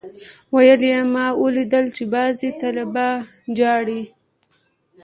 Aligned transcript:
ويل 0.55 0.81
يې 0.91 0.99
ما 1.13 1.25
اوليدل 1.39 1.85
چې 1.95 2.03
بعضي 2.13 2.49
طلبا 2.61 3.09
جاړي. 3.59 4.01